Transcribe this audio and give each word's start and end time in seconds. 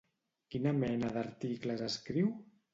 Quina 0.55 0.73
mena 0.77 1.13
d'articles 1.19 1.87
escriu? 1.93 2.37